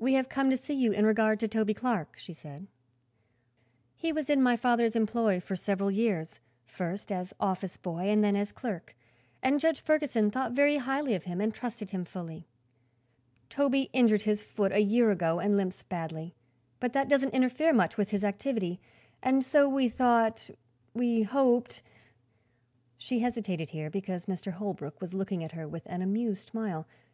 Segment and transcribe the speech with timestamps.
[0.00, 2.68] "We have come to see you in regard to Toby Clark," she said.
[3.94, 8.34] "He was in my father's employ for several years, first as office boy and then
[8.34, 8.96] as clerk,
[9.42, 12.46] and Judge Ferguson thought very highly of him and trusted him fully.
[13.50, 16.34] Toby injured his foot a year ago and limps badly,
[16.80, 18.80] but that doesn't interfere much with his activity,
[19.22, 20.48] and so we thought
[20.94, 21.82] we hoped"
[22.96, 24.52] She hesitated, here, because Mr.
[24.52, 26.86] Holbrook was looking at her with an amused smile.